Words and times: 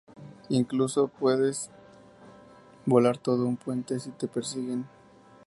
Incluso 0.49 1.09
puedes 1.09 1.69
volar 2.87 3.19
todo 3.19 3.45
un 3.45 3.55
puente, 3.55 3.99
si 3.99 4.09
te 4.09 4.27
persiguen. 4.27 4.87